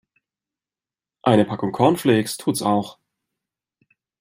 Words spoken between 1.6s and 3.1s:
Cornflakes tut's auch.